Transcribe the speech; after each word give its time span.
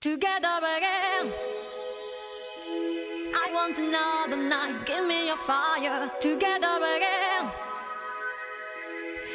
together 0.00 0.58
again. 0.76 1.32
I 3.34 3.50
want 3.52 3.78
another 3.78 4.36
night, 4.36 4.86
give 4.86 5.04
me 5.04 5.26
your 5.26 5.36
fire, 5.36 6.08
together 6.20 6.78
again. 6.96 7.50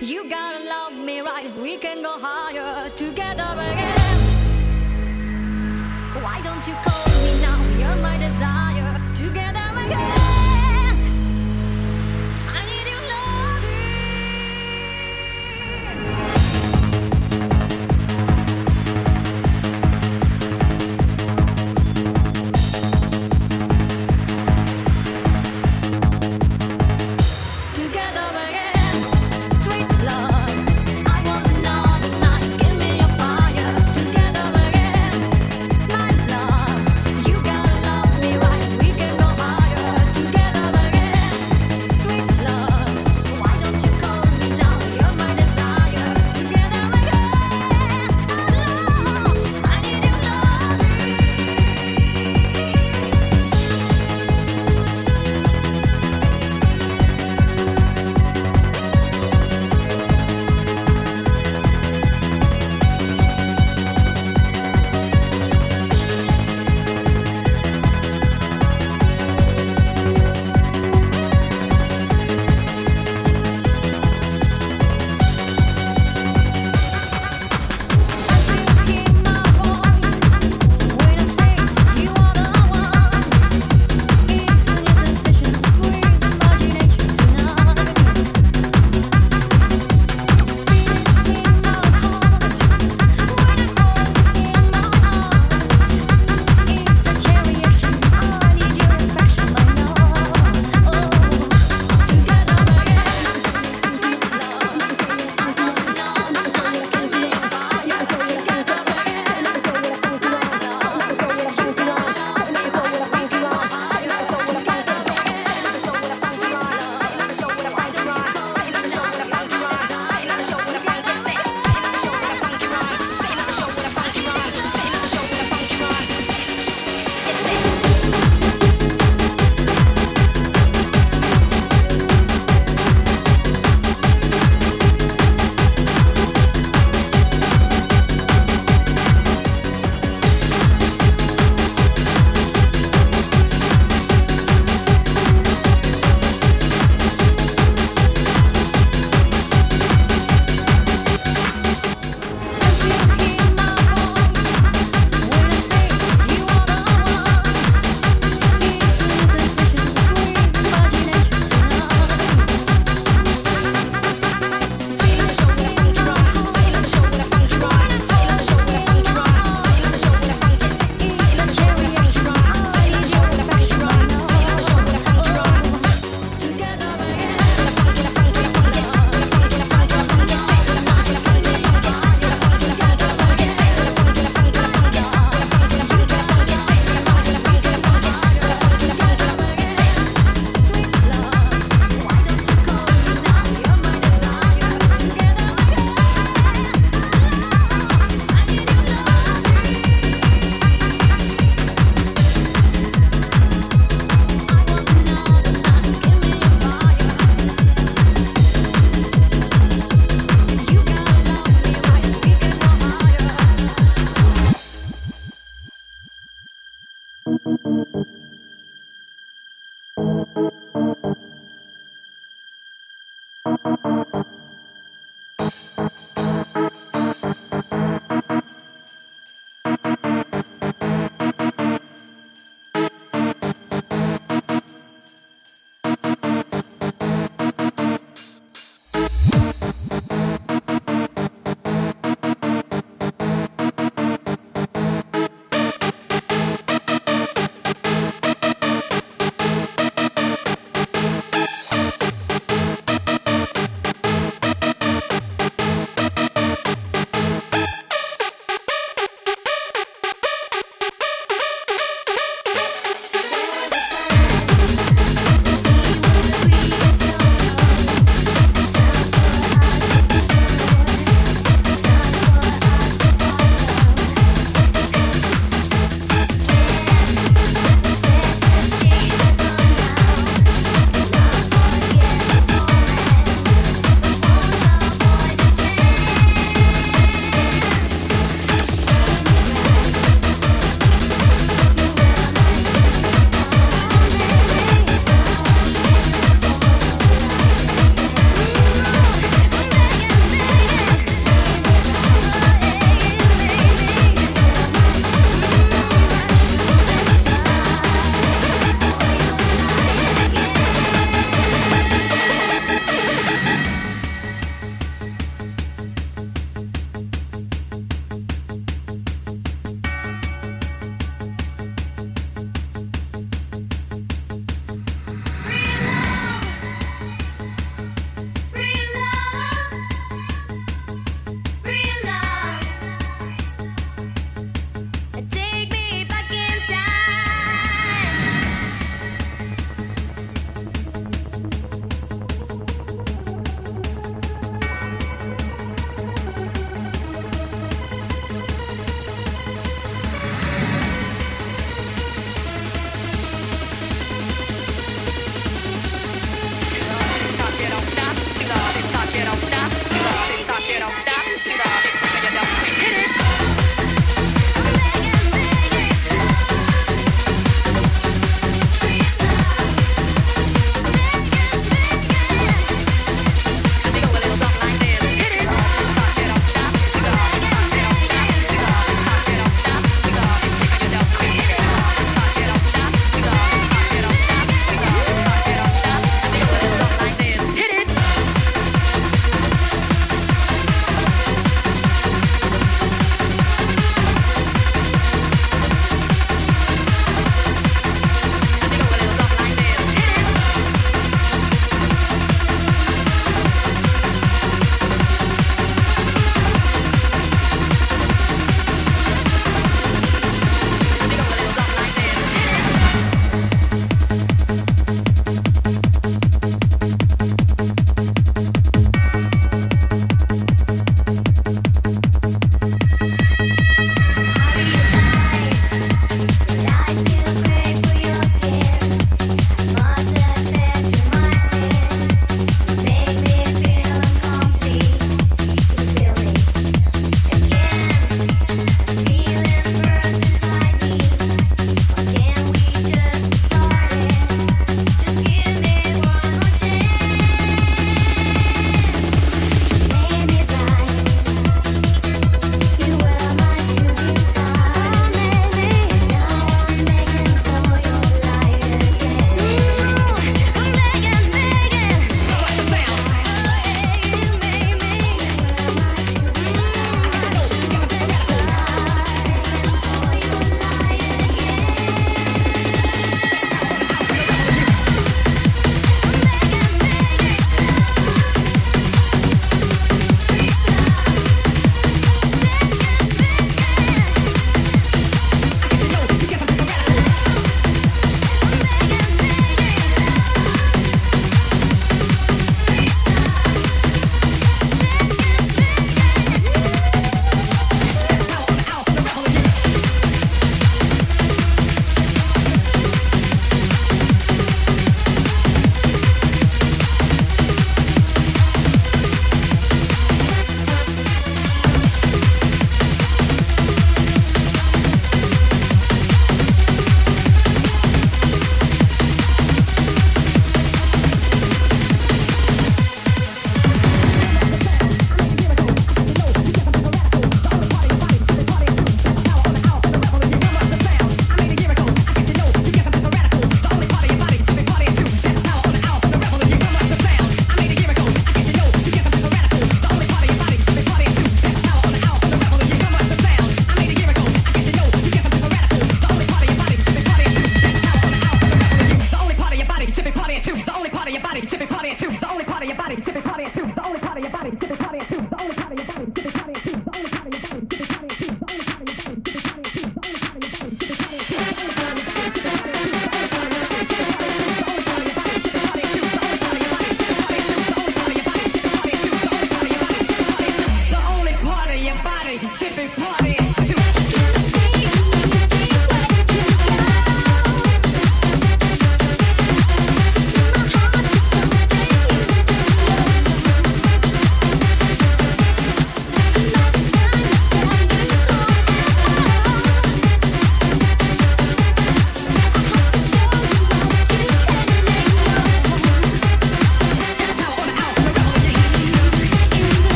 You 0.00 0.30
gotta 0.30 0.64
love 0.64 0.92
me 0.92 1.20
right, 1.20 1.52
we 1.60 1.76
can 1.76 2.02
go 2.02 2.18
higher, 2.20 2.88
together 2.90 3.42
again. 3.42 3.83